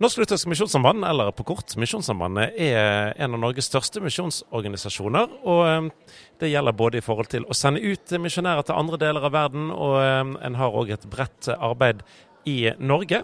[0.00, 5.34] Norsk Luthersk Misjonssamband, eller på kort Misjonssambandet, er en av Norges største misjonsorganisasjoner.
[5.44, 9.26] og eh, Det gjelder både i forhold til å sende ut misjonærer til andre deler
[9.28, 12.00] av verden, og eh, en har òg et bredt arbeid
[12.48, 13.20] i Norge.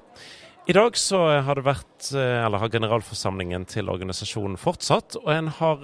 [0.69, 5.49] I dag så har det vært, eh, eller har generalforsamlingen til organisasjonen fortsatt, og en
[5.63, 5.81] har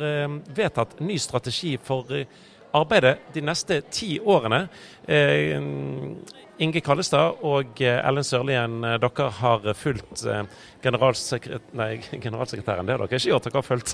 [0.52, 2.12] vedtatt ny strategi for
[2.76, 4.68] arbeidet de neste ti årene.
[6.62, 10.24] Inge Kallestad og Ellen Sørlien, dere har fulgt
[10.84, 11.62] generalsekret...
[11.76, 13.44] Nei, generalsekretæren, det har dere ikke gjort.
[13.48, 13.90] Dere har fulgt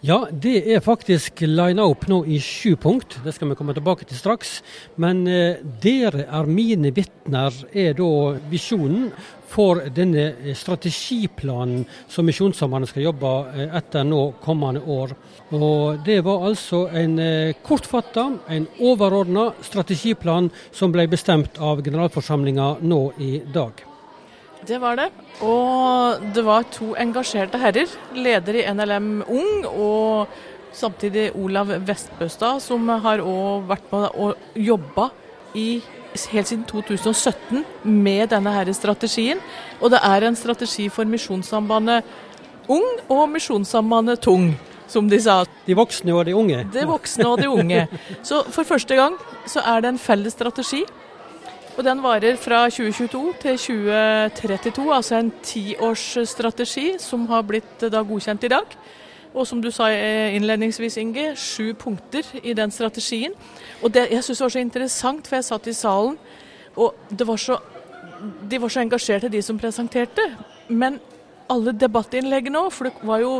[0.00, 3.16] Ja, det er faktisk lina opp nå i sju punkt.
[3.24, 4.60] Det skal vi komme tilbake til straks.
[4.94, 8.12] Men eh, dere er mine vitner, er da
[8.46, 9.08] visjonen
[9.50, 15.16] for denne eh, strategiplanen som Misjonssambandet skal jobbe eh, etter nå kommende år.
[15.58, 22.76] Og Det var altså en eh, kortfatta, en overordna strategiplan som ble bestemt av generalforsamlinga
[22.86, 23.87] nå i dag.
[24.66, 25.08] Det var det.
[25.44, 27.90] Og det var to engasjerte herrer.
[28.14, 30.32] Leder i NLM Ung og
[30.74, 35.08] samtidig Olav Vestbøstad, som har òg vært med og jobba
[35.56, 35.80] i
[36.32, 39.40] helt siden 2017 med denne her strategien.
[39.80, 42.04] Og det er en strategi for Misjonssambandet
[42.68, 44.50] Ung og Misjonssambandet Tung,
[44.88, 45.44] som de sa.
[45.66, 46.64] De voksne og de unge?
[46.74, 47.86] De voksne og de unge.
[48.28, 49.16] Så for første gang
[49.48, 50.82] så er det en felles strategi
[51.78, 58.00] og den varer fra 2022 til 2032, altså en tiårsstrategi som har blitt eh, da
[58.02, 58.72] godkjent i dag.
[59.30, 63.36] Og som du sa eh, innledningsvis, Inge, sju punkter i den strategien.
[63.82, 66.16] Og det, jeg syns det var så interessant, for jeg satt i salen,
[66.74, 67.60] og var så,
[68.50, 70.24] de var så engasjerte, de som presenterte.
[70.68, 70.98] Men
[71.48, 73.36] alle debattinnleggene òg, for det var jo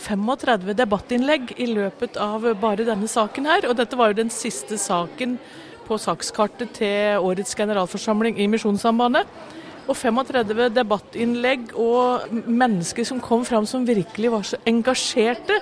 [0.00, 3.68] 35 debattinnlegg i løpet av bare denne saken her.
[3.68, 5.36] Og dette var jo den siste saken
[5.92, 9.28] på sakskartet til årets generalforsamling i Misjonssambandet.
[9.90, 15.58] Og 35 debattinnlegg og mennesker som kom fram som virkelig var så engasjerte.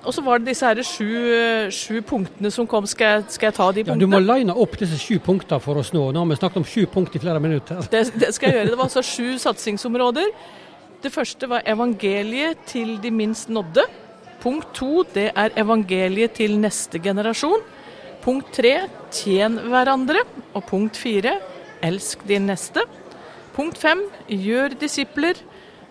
[0.00, 1.08] Og så var det disse her sju,
[1.76, 2.86] sju punktene som kom.
[2.88, 4.00] Skal jeg, skal jeg ta de punktene?
[4.00, 6.06] Ja, du må line opp disse sju punktene for oss nå.
[6.10, 7.82] Nå har vi snakket om sju punkt i flere minutter.
[7.92, 8.70] Det, det skal jeg gjøre.
[8.72, 10.32] Det var altså sju satsingsområder.
[11.04, 13.84] Det første var evangeliet til de minst nådde.
[14.40, 17.60] Punkt to det er evangeliet til neste generasjon.
[18.24, 18.74] Punkt tre
[19.14, 20.24] tjen hverandre.
[20.54, 21.38] Og punkt fire
[21.84, 22.84] elsk din neste.
[23.56, 25.38] Punkt fem gjør disipler.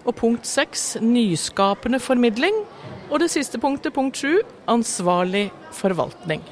[0.06, 2.64] Og punkt seks nyskapende formidling.
[3.10, 4.40] Og det siste punktet, punkt sju,
[4.70, 6.44] ansvarlig forvaltning.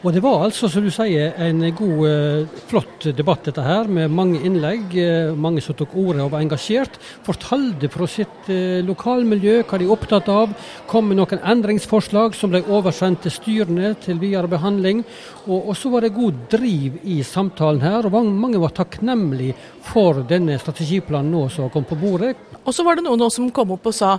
[0.00, 4.08] Og Det var altså, som du sier, en god, eh, flott debatt dette her, med
[4.08, 4.94] mange innlegg.
[4.96, 6.96] Eh, mange som tok ordet og var engasjert.
[7.26, 10.54] Fortalte fra sitt eh, lokalmiljø hva de er opptatt av.
[10.88, 15.04] Kom med noen endringsforslag som ble oversendt til styrene til videre behandling.
[15.44, 20.24] Og, og så var det god driv i samtalen her, og mange var takknemlige for
[20.24, 22.38] denne strategiplanen nå som kom på bordet.
[22.64, 24.16] Og så var det noen som kom opp og sa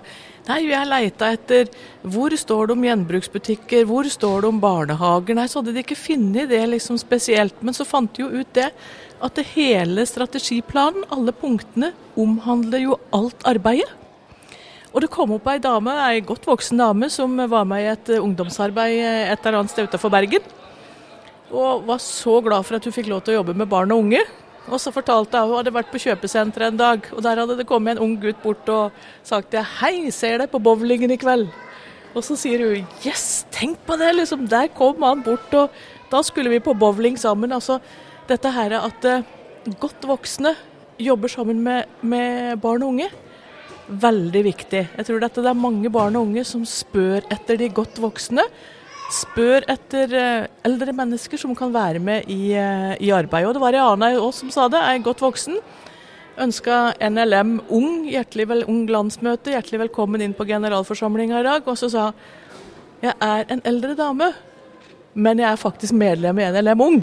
[0.48, 1.68] Nei, jeg leita etter
[2.02, 5.38] hvor står det om gjenbruksbutikker, hvor står det om barnehager?
[5.38, 7.58] Nei, så hadde de ikke funnet det liksom spesielt.
[7.62, 8.70] Men så fant de jo ut det,
[9.22, 13.90] at det hele strategiplanen, alle punktene, omhandler jo alt arbeidet.
[14.92, 18.10] Og det kom opp ei dame, ei godt voksen dame som var med i et
[18.18, 20.44] ungdomsarbeid et eller annet sted utenfor Bergen.
[21.52, 24.04] Og var så glad for at hun fikk lov til å jobbe med barn og
[24.04, 24.24] unge.
[24.68, 27.68] Og så fortalte jeg hun hadde vært på kjøpesenteret en dag, og der hadde det
[27.70, 28.92] kommet en ung gutt bort og
[29.24, 31.50] sagt 'Hei, ser deg på bowlingen i kveld'.
[32.16, 34.48] Og så sier hun 'Yes, tenk på det', liksom.
[34.48, 35.70] Der kom han bort, og
[36.12, 37.52] da skulle vi på bowling sammen.
[37.52, 37.80] Altså
[38.28, 39.24] dette her at uh,
[39.80, 40.56] godt voksne
[41.00, 43.10] jobber sammen med, med, barn og unge.
[43.88, 44.90] Veldig viktig.
[44.98, 48.44] Jeg tror det er mange barn og unge som spør etter de godt voksne
[49.12, 53.50] spør etter eh, eldre mennesker som kan være med i, eh, i arbeidet.
[53.50, 55.60] Og det var Jana også som sa det, ei godt voksen.
[56.42, 61.68] Ønska NLM Ung hjertelig vel, ung landsmøte hjertelig velkommen inn på generalforsamlinga i dag.
[61.70, 62.06] Og så sa
[63.02, 64.32] jeg er en eldre dame,
[65.14, 67.02] men jeg er faktisk medlem i NLM Ung.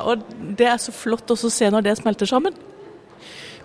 [0.00, 0.22] Og
[0.56, 2.56] det er så flott å se når det smelter sammen.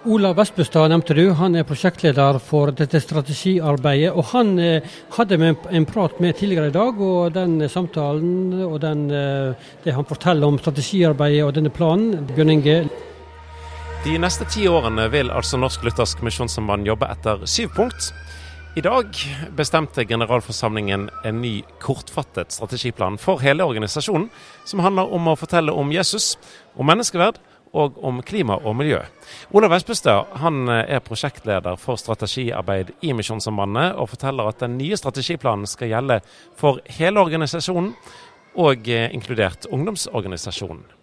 [0.08, 4.14] Ola Vestbustad nevnte du, han er prosjektleder for dette strategiarbeidet.
[4.16, 4.86] og Han eh,
[5.18, 9.96] hadde vi en prat med tidligere i dag, og den samtalen og den, eh, det
[9.96, 12.78] han forteller om strategiarbeidet og denne planen, Bjørn Inge
[14.00, 18.14] De neste ti årene vil altså Norsk Luthersk Misjonssamband jobbe etter syv punkt.
[18.80, 19.10] I dag
[19.58, 24.30] bestemte generalforsamlingen en ny kortfattet strategiplan for hele organisasjonen,
[24.64, 26.38] som handler om å fortelle om Jesus,
[26.80, 27.42] om menneskeverd
[27.76, 29.02] og om klima og miljø.
[29.52, 35.68] Olav Espestad eh, er prosjektleder for strategiarbeid i Misjonssambandet, og forteller at den nye strategiplanen
[35.68, 36.22] skal gjelde
[36.56, 37.92] for hele organisasjonen.
[38.60, 40.99] og inkludert ungdomsorganisasjonen.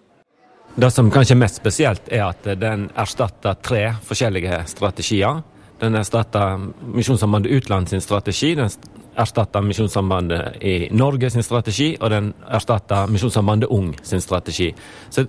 [0.76, 5.38] Det som kanskje er mest spesielt, er at den erstatter tre forskjellige strategier.
[5.80, 6.58] Den erstatter
[6.92, 8.68] Misjonssambandet Utland sin strategi, den
[9.16, 14.68] erstatter Misjonssambandet i Norge sin strategi, og den erstatter Misjonssambandet Ung sin strategi.
[15.08, 15.24] Så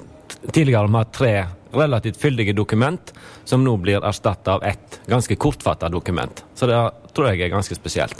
[0.51, 1.33] tidligere har vi hatt tre
[1.79, 3.13] relativt fyldige dokument,
[3.47, 6.43] som nå blir erstatta av ett ganske kortfatta dokument.
[6.55, 6.81] Så det
[7.15, 8.19] tror jeg er ganske spesielt.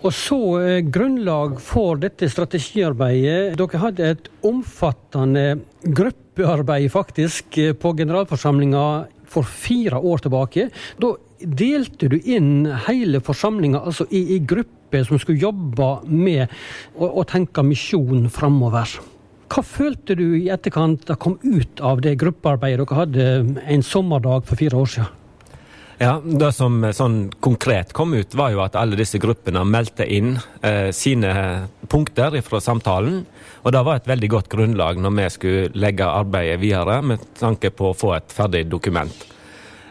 [0.00, 3.56] Og så eh, grunnlag for dette strategiarbeidet.
[3.60, 8.86] Dere hadde et omfattende gruppearbeid faktisk eh, på generalforsamlinga
[9.30, 10.70] for fire år tilbake.
[10.96, 16.46] Da delte du inn hele forsamlinga altså i, i grupper som skulle jobbe med
[16.96, 18.96] å, å tenke misjon framover.
[19.50, 23.30] Hva følte du i etterkant da kom ut av det gruppearbeidet dere hadde
[23.68, 25.19] en sommerdag for fire år siden?
[26.00, 30.38] Ja, Det som sånn konkret kom ut, var jo at alle disse gruppene meldte inn
[30.64, 31.32] eh, sine
[31.92, 33.26] punkter fra samtalen.
[33.60, 37.68] Og det var et veldig godt grunnlag når vi skulle legge arbeidet videre med tanke
[37.68, 39.26] på å få et ferdig dokument.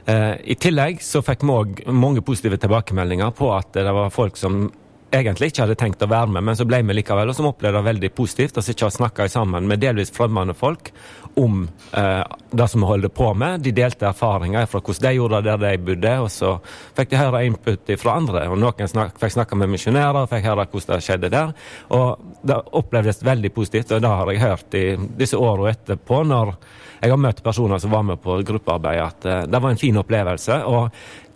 [0.09, 4.41] Eh, I tillegg så fikk vi òg mange positive tilbakemeldinger på at det var folk
[4.41, 4.63] som
[5.11, 7.79] egentlig ikke hadde tenkt å være med, men så ble vi likevel, og som opplevde
[7.79, 10.91] det veldig positivt å sitte og snakke sammen med delvis fremmede folk
[11.39, 11.63] om
[11.97, 12.21] eh,
[12.51, 13.63] det som vi holdt på med.
[13.65, 16.53] De delte erfaringer fra hvordan de gjorde det der de bodde, og så
[16.97, 18.45] fikk de høre input fra andre.
[18.50, 21.53] og Noen snak, fikk snakke med misjonærer og fikk høre hvordan det skjedde der.
[21.95, 24.85] og Det opplevdes veldig positivt, og det har jeg hørt i
[25.19, 26.55] disse årene etterpå, når
[27.00, 30.03] jeg har møtt personer som var med på gruppearbeid, at eh, det var en fin
[30.03, 30.63] opplevelse.
[30.69, 30.89] og,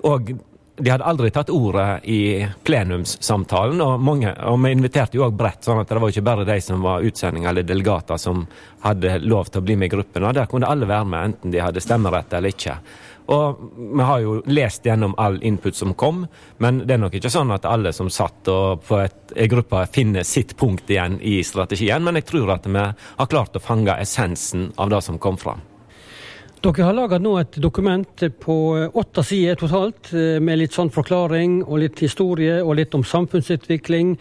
[0.03, 0.35] og
[0.75, 5.61] de hadde aldri tatt ordet i plenumssamtalen, og, mange, og vi inviterte jo òg bredt,
[5.67, 8.45] sånn at det var ikke bare de som var utsendinger eller delegater som
[8.81, 10.25] hadde lov til å bli med i gruppen.
[10.25, 12.77] og Der kunne alle være med, enten de hadde stemmerett eller ikke.
[13.33, 16.25] Og vi har jo lest gjennom all input som kom,
[16.57, 19.85] men det er nok ikke sånn at alle som satt og på et, en gruppe
[19.93, 23.95] finner sitt punkt igjen i strategien, men jeg tror at vi har klart å fange
[24.01, 25.61] essensen av det som kom fram.
[26.63, 28.53] Dere har laga nå et dokument på
[28.95, 34.13] åtte sider totalt, eh, med litt sånn forklaring og litt historie og litt om samfunnsutvikling.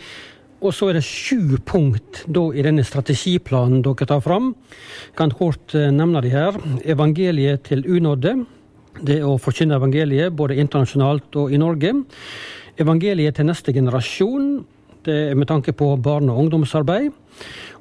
[0.59, 4.57] Og så er det sju punkt da, i denne strategiplanen dere tar fram.
[5.07, 6.59] Jeg kan kort eh, nevne de her.
[6.83, 8.35] Evangeliet til unådde.
[8.99, 11.95] Det å forkynne evangeliet både internasjonalt og i Norge.
[12.77, 14.65] Evangeliet til neste generasjon.
[15.07, 17.13] Det er med tanke på barne- og ungdomsarbeid.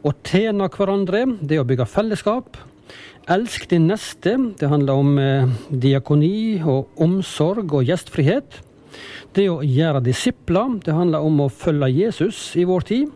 [0.06, 1.26] Å tjene hverandre.
[1.42, 2.68] Det å bygge fellesskap.
[3.30, 4.34] Elsk din neste.
[4.60, 8.60] Det handler om eh, diakoni og omsorg og gjestfrihet.
[9.36, 10.80] Det å gjøre disipler.
[10.84, 13.12] Det handler om å følge Jesus i vår tid.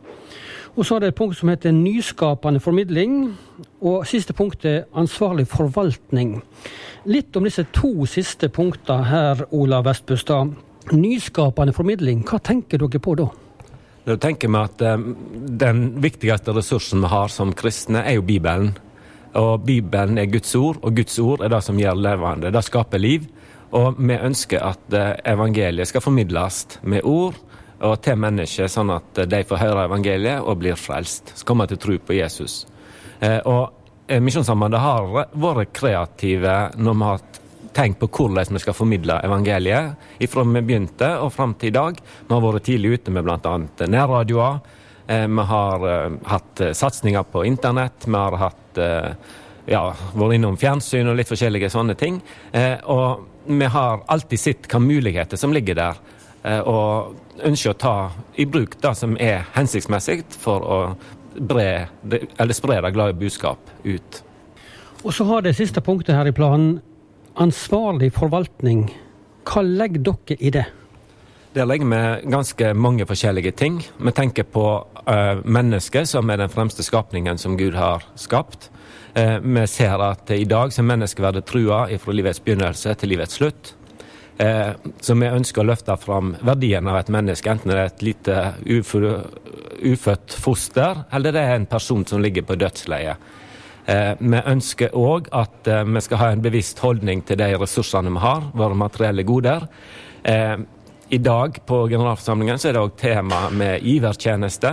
[0.75, 3.33] Og så er det et punkt som heter nyskapende formidling.
[3.81, 6.37] Og siste punktet ansvarlig forvaltning.
[7.07, 10.53] Litt om disse to siste punktene her, Ola Vestbustad.
[10.93, 13.31] Nyskapende formidling, hva tenker dere på da?
[14.05, 15.05] Da tenker vi at eh,
[15.65, 18.75] Den viktigste ressursen vi har som kristne, er jo Bibelen.
[19.35, 22.53] Og Bibelen er Guds ord, og Guds ord er det som gjør levende.
[22.53, 23.25] Det skaper liv.
[23.75, 27.35] Og vi ønsker at eh, evangeliet skal formidles med ord
[27.83, 31.33] og til mennesker, sånn at de får høre evangeliet og blir frelst.
[31.35, 32.63] Så kommer til tro på Jesus.
[33.19, 37.23] Eh, og Misjonssambandet har vært kreative når vi har
[37.75, 41.97] tenkt på hvordan vi skal formidle evangeliet Ifra vi begynte og fram til i dag.
[41.97, 43.55] Vi har vært tidlig ute med bl.a.
[43.89, 44.59] nærradioer.
[45.07, 45.87] Eh, vi har
[46.31, 48.05] hatt satsinger på internett.
[48.05, 49.11] Vi har hatt Eh,
[49.65, 52.19] ja, vært innom fjernsyn og litt forskjellige sånne ting.
[52.53, 56.01] Eh, og vi har alltid sett hvilke muligheter som ligger der,
[56.43, 57.95] eh, og ønsker å ta
[58.37, 60.79] i bruk det som er hensiktsmessig for å
[61.35, 61.87] bre,
[62.39, 64.21] eller spre det glade budskap ut.
[65.03, 66.79] Og så har det siste punktet her i planen
[67.35, 68.87] ansvarlig forvaltning.
[69.45, 70.65] Hva legger dere i det?
[71.55, 73.77] Der legger vi ganske mange forskjellige ting.
[73.97, 74.63] Vi tenker på
[75.07, 78.67] uh, mennesket som er den fremste skapningen som Gud har skapt.
[79.15, 83.39] Uh, vi ser at i dag så er menneskeverdet trua fra livets begynnelse til livets
[83.39, 83.71] slutt.
[84.35, 88.03] Uh, så vi ønsker å løfte fram verdien av et menneske, enten det er et
[88.03, 88.43] lite
[89.95, 93.31] ufødt foster, eller det er en person som ligger på dødsleiet.
[93.85, 98.47] Vi ønsker òg at vi skal ha en bevisst holdning til de ressursene vi har,
[98.57, 99.67] våre materielle goder.
[101.09, 104.71] I dag på generalforsamlingen så er det òg tema med givertjeneste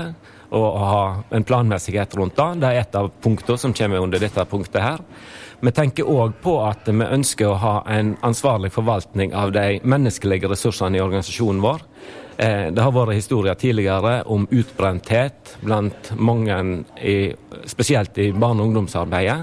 [0.52, 1.04] og å ha
[1.36, 2.46] en planmessighet rundt det.
[2.62, 5.04] Det er et av punktene som kommer under dette punktet her.
[5.60, 10.48] Vi tenker òg på at vi ønsker å ha en ansvarlig forvaltning av de menneskelige
[10.48, 11.84] ressursene i organisasjonen vår.
[12.36, 16.58] Eh, det har vært historier tidligere om utbrenthet blant mange,
[16.96, 17.32] i,
[17.68, 19.42] spesielt i barne- og ungdomsarbeidet.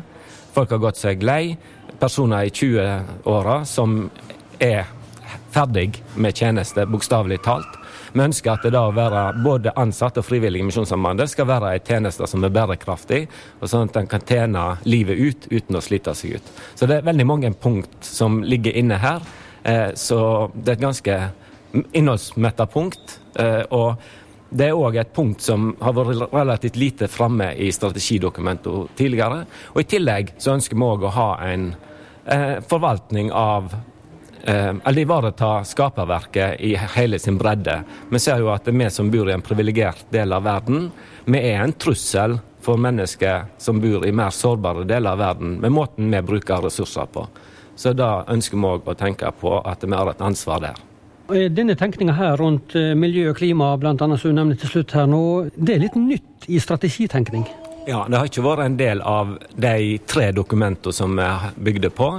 [0.57, 1.53] Folk har gått seg lei.
[2.01, 4.07] Personer i 20-åra som
[4.59, 4.89] er
[5.53, 7.79] ferdig med tjeneste, bokstavelig talt.
[8.13, 11.75] Vi ønsker at det da å være både ansatt og frivillig i Misjonssambandet skal være
[11.75, 13.25] en tjeneste som er bærekraftig,
[13.59, 16.53] og sånn at en kan tjene livet ut uten å slite seg ut.
[16.75, 19.21] Så det er veldig mange punkt som ligger inne her.
[19.63, 21.19] Eh, så det er et ganske
[21.93, 23.19] innholdsmetta punkt.
[23.35, 23.99] Eh, og
[24.49, 29.43] det er òg et punkt som har vært relativt lite framme i strategidokumentene tidligere.
[29.75, 31.69] Og I tillegg så ønsker vi òg å ha en
[32.25, 33.75] eh, forvaltning av
[34.43, 37.81] Eller ivareta skaperverket i hele sin bredde.
[38.09, 40.87] Vi ser jo at vi som bor i en privilegert del av verden,
[41.25, 45.71] vi er en trussel for mennesker som bor i mer sårbare deler av verden, med
[45.71, 47.27] måten vi bruker ressurser på.
[47.75, 50.81] Så da ønsker vi òg å tenke på at vi har et ansvar der.
[51.29, 54.95] Eh, denne tenkninga her rundt eh, miljø og klima, annet som du nevner til slutt
[54.97, 55.21] her nå,
[55.55, 57.45] det er litt nytt i strategitenkning?
[57.87, 61.29] Ja, det har ikke vært en del av de tre dokumentene som vi
[61.69, 62.09] bygde på.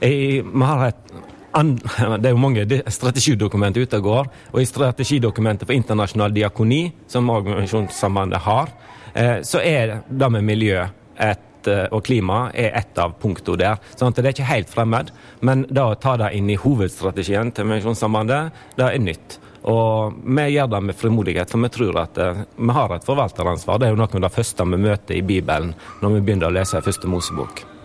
[0.00, 1.18] vi har et
[2.20, 4.30] det er jo mange strategidokumenter ute og går.
[4.52, 8.72] Og i strategidokumentet for internasjonal diakoni, som Organisasjonssambandet har,
[9.14, 10.86] eh, så er det med miljø
[11.18, 13.76] et Eh, og klima er ett av punktene der.
[13.96, 17.52] sånn at Det er ikke helt fremmed, men da å ta det inn i hovedstrategien
[17.52, 19.38] til Misjonssambandet, det er nytt.
[19.64, 23.78] Og vi gjør det med frimodighet, for vi tror at uh, vi har et forvalteransvar.
[23.78, 26.54] Det er jo noe av det første vi møter i Bibelen når vi begynner å
[26.54, 27.77] lese første Mosebok.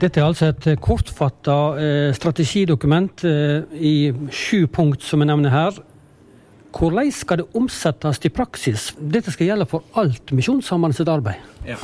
[0.00, 3.96] Dette er altså et kortfatta eh, strategidokument eh, i
[4.34, 5.78] sju punkt, som jeg nevner her.
[6.74, 8.88] Hvordan skal det omsettes til praksis?
[8.98, 11.38] Dette skal gjelde for alt Misjonssambandet arbeid.
[11.68, 11.78] Ja.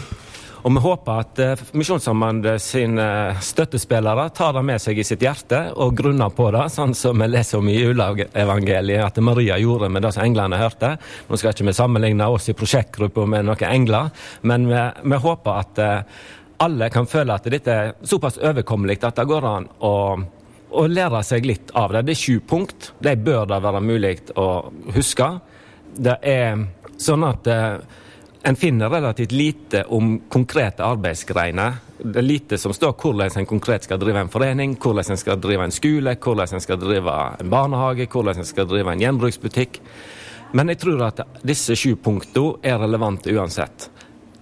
[0.61, 1.39] Og vi håper at
[1.79, 3.07] Misjonssambandet sine
[3.41, 7.31] støttespillere tar det med seg i sitt hjerte og grunner på det, sånn som vi
[7.31, 10.97] leser om i juleevangeliet at Maria gjorde med det som englene hørte.
[11.31, 14.13] Nå skal ikke vi sammenligne oss i prosjektgruppa med noen engler,
[14.43, 15.83] men vi, vi håper at
[16.61, 19.95] alle kan føle at dette er såpass overkommelig at det går an å,
[20.71, 22.05] å lære seg litt av det.
[22.09, 22.93] Det er sju punkt.
[23.01, 24.49] De bør det være mulig å
[24.95, 25.31] huske.
[25.97, 26.61] Det er
[27.01, 27.79] sånn at uh,
[28.45, 31.81] en finner relativt lite om konkrete arbeidsgreiner.
[32.01, 35.41] Det er lite som står hvordan en konkret skal drive en forening, hvordan en skal
[35.41, 39.81] drive en skole, hvordan en skal drive en barnehage, hvordan en skal drive en gjenbruksbutikk.
[40.57, 43.91] Men jeg tror at disse sju punktene er relevante uansett.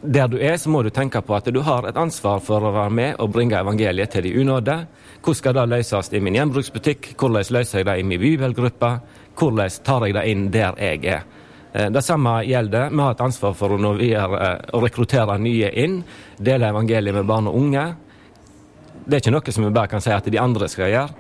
[0.03, 2.71] Der du er, så må du tenke på at du har et ansvar for å
[2.71, 4.77] være med og bringe evangeliet til de unådde.
[5.19, 7.09] Hvordan skal det løses i min gjenbruksbutikk?
[7.19, 8.93] Hvordan løser jeg det i min bibelgruppe?
[9.35, 11.27] Hvordan tar jeg det inn der jeg er?
[11.73, 12.93] Eh, det samme gjelder.
[12.95, 16.05] Vi har et ansvar for å, eh, å rekruttere nye inn,
[16.39, 17.97] dele evangeliet med barn og unge.
[19.05, 21.11] Det er ikke noe som vi bare kan si at de andre skal gjøre.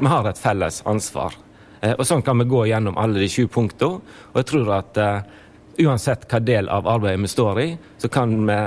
[0.00, 1.34] Vi har et felles ansvar.
[1.82, 4.00] Eh, og Sånn kan vi gå gjennom alle de sju punktene.
[4.32, 5.24] Og jeg tror at
[5.78, 8.58] uansett hva del av arbeidet vi står i, så kan vi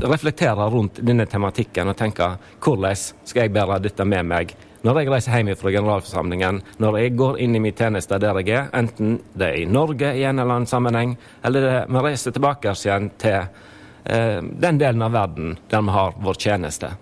[0.00, 2.32] reflektere rundt denne tematikken og tenke
[2.64, 7.16] hvordan skal jeg bære dette med meg når jeg reiser hjem fra generalforsamlingen, når jeg
[7.20, 10.38] går inn i min tjeneste der jeg er, enten det er i Norge i en
[10.38, 15.58] eller annen sammenheng, eller det, vi reiser tilbake igjen til eh, den delen av verden
[15.68, 16.94] der vi har vår tjeneste.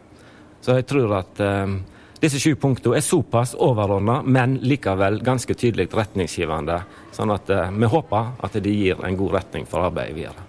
[0.60, 1.76] Så jeg tror at eh,
[2.18, 6.80] disse sju punktene er såpass overordna, men likevel ganske tydelig retningsgivende.
[7.14, 10.46] Sånn at eh, vi håper at de gir en god retning for arbeidet videre.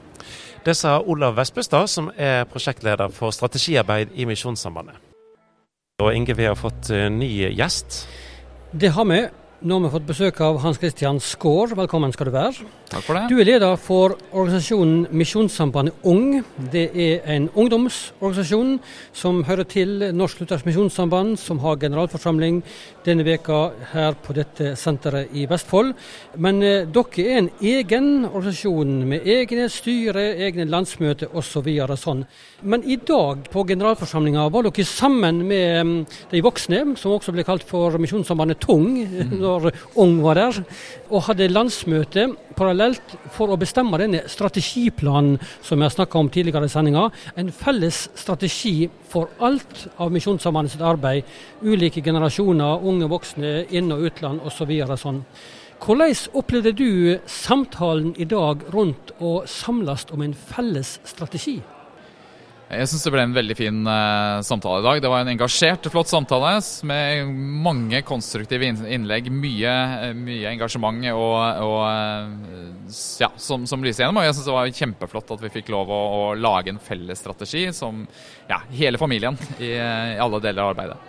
[0.66, 4.98] Det sa Olav Vespestad, som er prosjektleder for strategiarbeid i Misjonssambandet.
[6.04, 8.02] Og Inge, vi har fått uh, ny gjest.
[8.72, 9.22] Det har vi.
[9.60, 11.74] Nå har vi fått besøk av Hans Christian Skaar.
[11.76, 12.64] Velkommen skal du være.
[12.88, 13.26] Takk for det.
[13.28, 16.46] Du er leder for organisasjonen Misjonssambandet Ung.
[16.72, 18.78] Det er en ungdomsorganisasjon
[19.12, 22.62] som hører til Norsk Luthersk Misjonssamband, som har generalforsamling
[23.04, 23.58] denne veka
[23.92, 25.92] her på dette senteret i Vestfold.
[26.40, 31.68] Men eh, dere er en egen organisasjon med egne styre, egne landsmøter osv.
[31.68, 32.24] Så sånn.
[32.64, 35.94] Men i dag på generalforsamlinga var dere sammen med mm,
[36.32, 38.88] de voksne, som også ble kalt for Misjonssambandet Tung.
[39.30, 40.60] Mm når Ung var der,
[41.10, 42.28] og hadde landsmøte
[42.58, 47.08] parallelt for å bestemme denne strategiplanen som vi har snakka om tidligere i sendinga.
[47.40, 51.26] En felles strategi for alt av Misjonssambandet sitt arbeid.
[51.64, 54.76] Ulike generasjoner, unge voksne, inn- og utland osv.
[54.90, 55.24] Så sånn.
[55.80, 61.60] Hvordan opplevde du samtalen i dag rundt å samles om en felles strategi?
[62.70, 65.00] Jeg syns det ble en veldig fin uh, samtale i dag.
[65.02, 66.52] Det var en engasjert, flott samtale
[66.86, 67.32] med
[67.66, 69.32] mange konstruktive innlegg.
[69.34, 69.72] Mye,
[70.06, 71.34] eh, mye engasjement og,
[71.66, 74.22] og uh, ja, som, som lyser gjennom.
[74.22, 77.26] Og jeg syns det var kjempeflott at vi fikk lov å, å lage en felles
[77.26, 78.06] strategi som
[78.52, 81.02] ja, hele familien i, i alle deler av arbeidet.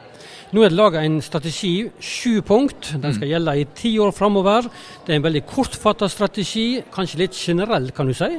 [0.51, 2.95] Nå er det laga en strategi, sju punkt.
[2.97, 3.33] Den skal mm.
[3.35, 4.73] gjelde i ti år framover.
[5.05, 8.33] Det er en veldig kortfatta strategi, kanskje litt generell, kan du si.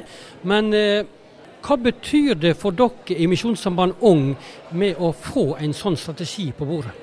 [0.50, 1.06] Men eh,
[1.62, 4.32] hva betyr det for dere i Misjonssamband Ung
[4.72, 6.94] med å få en sånn strategi på bordet?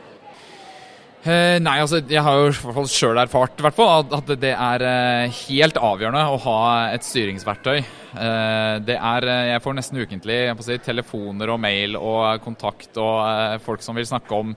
[1.29, 5.41] Eh, nei, altså jeg har jo i sjøl erfart hvert at, at, det er eh,
[5.49, 6.59] helt avgjørende å ha
[6.95, 7.79] et styringsverktøy.
[7.83, 13.19] Eh, det er, eh, Jeg får nesten ukentlig si, telefoner og mail og kontakt og
[13.27, 14.55] eh, folk som vil snakke om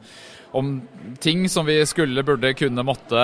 [0.52, 0.82] om
[1.20, 3.20] ting som vi skulle, burde, kunne, måtte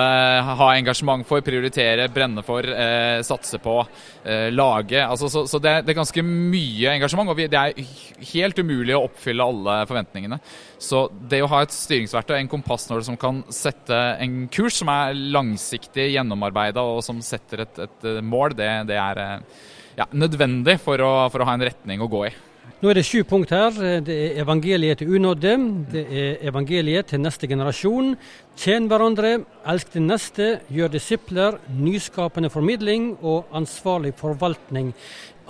[0.48, 3.76] ha engasjement for, prioritere, brenne for, eh, satse på,
[4.24, 5.02] eh, lage.
[5.04, 8.96] Altså, så, så det, det, er ganske mye engasjement, og vi, det er helt umulig
[8.96, 10.40] å oppfylle alle forventningene.
[10.80, 15.16] Så det å ha et styringsverktøy, en kompassnål som kan sette en kurs som er
[15.36, 19.64] langsiktig, gjennomarbeida og som setter et, et mål, det, det er eh,
[20.00, 22.36] ja, nødvendig for å, for å ha en retning å gå i.
[22.78, 23.72] Nå er det sju punkt her.
[24.06, 25.54] Det er evangeliet til unådde.
[25.90, 28.12] Det er evangeliet til neste generasjon.
[28.58, 29.32] Tjen hverandre,
[29.66, 34.92] elsk den neste, gjør disipler, nyskapende formidling og ansvarlig forvaltning.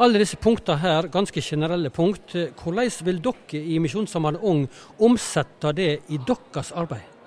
[0.00, 2.32] Alle disse punktene her, ganske generelle punkt.
[2.62, 4.64] Hvordan vil dere i Misjonssambandet Ung
[4.98, 7.17] omsette det i deres arbeid?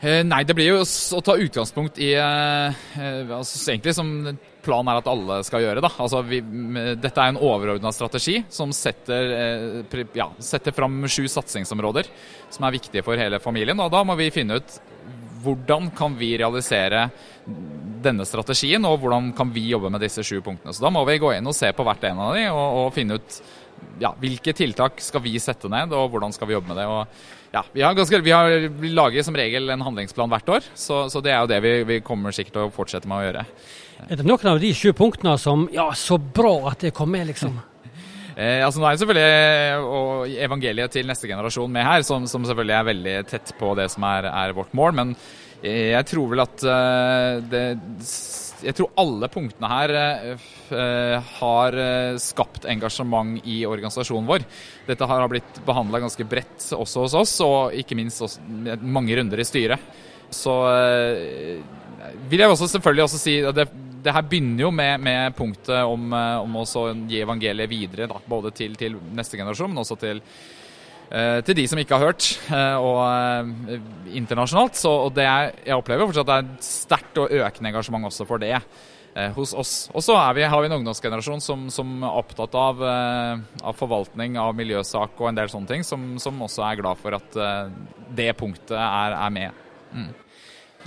[0.00, 4.08] Eh, nei, det blir jo å ta utgangspunkt i eh, eh, altså, Egentlig som
[4.64, 5.82] planen er at alle skal gjøre.
[5.84, 5.90] Da.
[6.00, 6.38] Altså, vi,
[6.96, 9.84] dette er en overordna strategi som setter,
[10.16, 12.08] ja, setter fram sju satsingsområder
[12.52, 13.80] som er viktige for hele familien.
[13.80, 14.80] og Da må vi finne ut
[15.40, 17.06] hvordan kan vi realisere
[18.04, 20.72] denne strategien, og hvordan kan vi jobbe med disse sju punktene.
[20.76, 22.94] Så Da må vi gå inn og se på hvert en av dem og, og
[22.96, 23.40] finne ut
[24.00, 26.86] ja, hvilke tiltak skal vi sette ned, og hvordan skal vi jobbe med det.
[26.88, 27.06] og
[27.50, 31.02] ja, vi, har ganske, vi, har, vi lager som regel en handlingsplan hvert år, så,
[31.10, 33.44] så det er jo det vi, vi, kommer sikkert til å fortsette med å gjøre.
[34.06, 37.26] Er det noen av de sju punktene som Ja, så bra at det kom med,
[37.32, 37.58] liksom?
[38.40, 42.46] eh, altså Nå er det selvfølgelig og evangeliet til neste generasjon med her, som, som
[42.46, 44.96] selvfølgelig er veldig tett på det som er, er vårt mål.
[45.02, 45.14] Men
[45.62, 47.64] jeg tror vel at uh, det
[48.60, 51.76] jeg tror alle punktene her uh, har
[52.20, 54.44] skapt engasjement i organisasjonen vår.
[54.84, 58.36] Dette har blitt behandla ganske bredt også hos oss, og ikke minst
[58.84, 59.80] mange runder i styret.
[60.30, 60.52] Så
[62.28, 63.66] vil jeg også selvfølgelig også si at det,
[64.04, 68.52] det her begynner jo med, med punktet om, om, å gi evangeliet videre, da, både
[68.56, 70.22] til, til, neste generasjon, men også til
[71.10, 72.26] til de som ikke har hørt,
[72.78, 74.78] og internasjonalt.
[74.78, 78.26] Så, og det jeg, jeg opplever fortsatt at det er sterkt og økende engasjement også
[78.28, 78.54] for det
[79.34, 79.72] hos oss.
[79.90, 85.18] Og så har vi en ungdomsgenerasjon som, som er opptatt av, av, forvaltning av miljøsak
[85.18, 87.40] og en del sånne ting, som, som også er glad for at
[88.14, 89.66] det punktet er, er med.
[89.90, 90.12] Mm.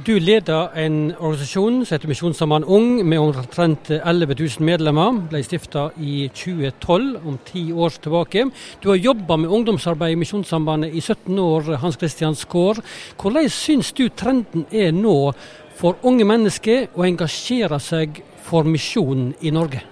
[0.01, 5.19] Du leder en organisasjon som heter Misjonssambandet Ung, med omtrent 11 000 medlemmer.
[5.29, 8.47] Ble stifta i 2012, om ti år tilbake.
[8.81, 12.81] Du har jobba med ungdomsarbeid i Misjonssambandet i 17 år, Hans Christian Skaar.
[13.21, 15.29] Hvordan syns du trenden er nå
[15.77, 19.83] for unge mennesker å engasjere seg for misjonen i Norge?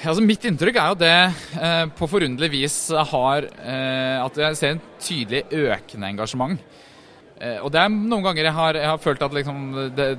[0.00, 1.18] Altså, mitt inntrykk er jo det
[1.60, 2.78] eh, på forunderlig vis
[3.12, 6.56] har eh, at jeg ser en tydelig økende engasjement.
[7.40, 9.62] Eh, og det er noen ganger jeg har, jeg har følt at liksom
[9.96, 10.10] det,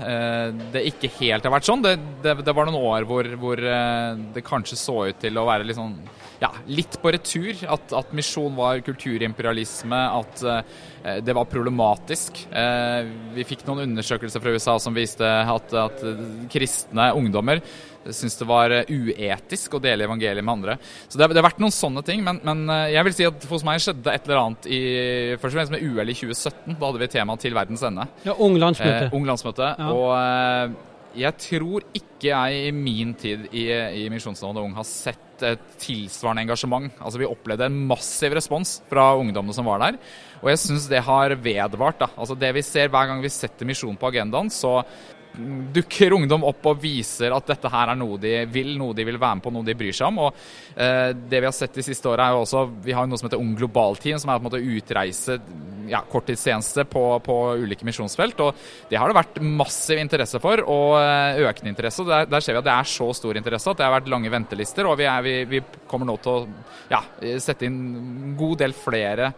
[0.00, 1.84] eh, det, ikke helt har vært sånn.
[1.84, 5.46] Det, det, det var noen år hvor, hvor, eh, det kanskje så ut til å
[5.48, 5.98] være litt, sånn,
[6.40, 7.52] ja, litt på retur.
[7.68, 10.46] At, at misjon var kulturimperialisme, at
[11.24, 12.40] det var problematisk.
[13.34, 16.02] vi fikk noen undersøkelser fra USA som viste at, at
[16.52, 17.62] kristne ungdommer
[18.16, 20.76] syntes det var eh, uetisk å dele evangeliet med andre.
[21.08, 22.24] Så det, det, har vært noen sånne ting.
[22.26, 24.82] Men, men, eh, jeg vil si at hos meg skjedde et eller annet i
[25.36, 26.76] først og fremst med UL i 2017.
[26.78, 28.08] Da hadde vi tema til verdens ende.
[28.28, 29.08] Ja, Ung landsmøte.
[29.08, 29.72] Eh, ung landsmøte.
[29.74, 29.90] Ja.
[29.94, 30.76] Og eh,
[31.18, 33.68] jeg tror ikke jeg i min tid i,
[34.04, 36.90] i Misjonsrådet Ung har sett et tilsvarende engasjement.
[36.98, 40.00] Altså Vi opplevde en massiv respons fra ungdommene som var der.
[40.42, 42.00] Og jeg syns det har vedvart.
[42.02, 42.10] da.
[42.16, 44.80] Altså Det vi ser hver gang vi setter misjon på agendaen, så
[45.74, 49.18] dukker ungdom opp og viser at dette her er noe de vil, noe de vil
[49.20, 50.20] være med på, noe de bryr seg om.
[50.26, 50.40] Og
[50.74, 53.28] eh, Det vi har sett de siste åra, er jo også Vi har noe som
[53.28, 55.38] heter Ung global-team, som er på en måte utreise,
[55.88, 58.42] ja, korttidstjeneste på, på, ulike misjonsfelt.
[58.44, 62.06] og Det har det vært massiv interesse for, og eh, økende interesse.
[62.08, 64.32] Der, der, ser vi at det er så stor interesse at det har vært lange
[64.32, 64.90] ventelister.
[64.90, 66.44] Og vi, er, vi, vi kommer nå til å
[66.90, 67.04] ja,
[67.38, 69.32] sette inn en god del flere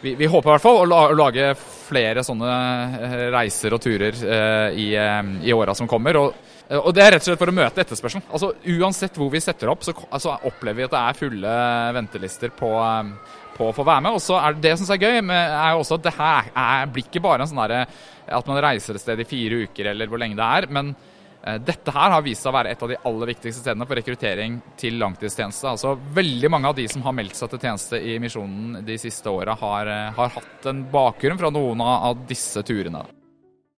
[0.00, 2.52] vi, vi, håper i hvert fall å, la, å, lage flere sånne
[3.00, 6.16] eh, reiser og turer eh, i, eh, i åra som kommer.
[6.20, 8.24] Og, eh, og, Det er rett og slett for å møte etterspørselen.
[8.30, 11.58] Altså, uansett hvor vi setter opp, så altså, opplever vi at det er fulle
[11.98, 12.72] ventelister på,
[13.58, 14.16] på å få være med.
[14.16, 17.08] Og så er Det som er gøy, er jo også at det her er, blir
[17.08, 17.64] ikke bare en sånn
[18.30, 20.70] at man reiser et sted i fire uker eller hvor lenge det er.
[20.70, 20.94] men
[21.40, 24.58] dette her har vist seg å være et av de aller viktigste stedene for rekruttering
[24.80, 25.70] til langtidstjeneste.
[25.72, 29.32] Altså, veldig mange av de som har meldt seg til tjeneste i Misjonen de siste
[29.32, 33.06] åra, har, eh, har, hatt en bakgrunn fra noen av disse turene.